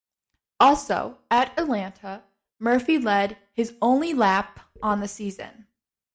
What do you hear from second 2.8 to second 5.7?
led his only lap on the season.